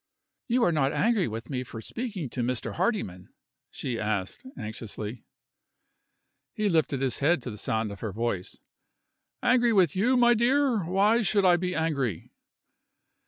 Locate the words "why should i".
10.85-11.55